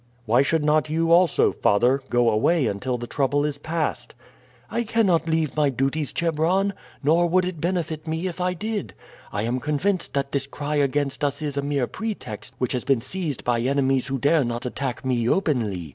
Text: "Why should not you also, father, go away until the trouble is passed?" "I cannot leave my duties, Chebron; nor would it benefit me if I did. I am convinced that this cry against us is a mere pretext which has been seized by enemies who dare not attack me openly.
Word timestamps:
"Why 0.25 0.41
should 0.41 0.65
not 0.65 0.89
you 0.89 1.11
also, 1.11 1.51
father, 1.51 2.01
go 2.09 2.31
away 2.31 2.65
until 2.65 2.97
the 2.97 3.05
trouble 3.05 3.45
is 3.45 3.59
passed?" 3.59 4.15
"I 4.71 4.81
cannot 4.83 5.29
leave 5.29 5.55
my 5.55 5.69
duties, 5.69 6.11
Chebron; 6.11 6.73
nor 7.03 7.27
would 7.27 7.45
it 7.45 7.61
benefit 7.61 8.07
me 8.07 8.25
if 8.25 8.41
I 8.41 8.55
did. 8.55 8.95
I 9.31 9.43
am 9.43 9.59
convinced 9.59 10.15
that 10.15 10.31
this 10.31 10.47
cry 10.47 10.77
against 10.77 11.23
us 11.23 11.43
is 11.43 11.55
a 11.55 11.61
mere 11.61 11.85
pretext 11.85 12.55
which 12.57 12.71
has 12.71 12.83
been 12.83 13.01
seized 13.01 13.43
by 13.43 13.59
enemies 13.59 14.07
who 14.07 14.17
dare 14.17 14.43
not 14.43 14.65
attack 14.65 15.05
me 15.05 15.29
openly. 15.29 15.89